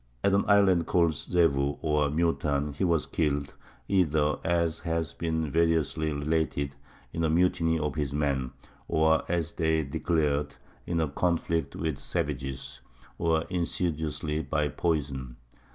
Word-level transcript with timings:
At 0.23 0.33
an 0.33 0.45
island 0.47 0.87
called 0.87 1.13
Zebu, 1.13 1.77
or 1.83 2.09
Mutan, 2.09 2.73
he 2.73 2.83
was 2.83 3.05
killed, 3.05 3.53
either, 3.87 4.39
as 4.43 4.79
has 4.79 5.13
been 5.13 5.51
variously 5.51 6.11
related, 6.11 6.73
in 7.13 7.23
a 7.23 7.29
mutiny 7.29 7.77
of 7.77 7.93
his 7.93 8.11
men, 8.11 8.49
or, 8.87 9.21
as 9.31 9.51
they 9.51 9.83
declared, 9.83 10.55
in 10.87 10.99
a 10.99 11.07
conflict 11.07 11.75
with 11.75 11.97
the 11.97 12.01
savages, 12.01 12.81
or 13.19 13.43
insidiously 13.51 14.41
by 14.41 14.69
poison.... 14.69 15.35